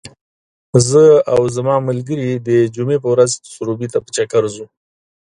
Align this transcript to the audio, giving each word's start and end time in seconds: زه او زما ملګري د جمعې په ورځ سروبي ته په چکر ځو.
زه 0.89 1.03
او 1.33 1.41
زما 1.55 1.75
ملګري 1.89 2.29
د 2.47 2.49
جمعې 2.75 2.97
په 3.03 3.09
ورځ 3.13 3.31
سروبي 3.53 3.87
ته 3.93 3.97
په 4.05 4.09
چکر 4.17 4.43
ځو. 4.55 4.65